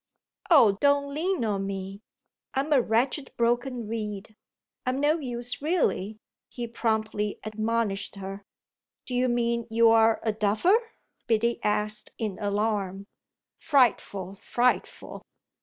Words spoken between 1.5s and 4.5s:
me. I'm a wretched broken reed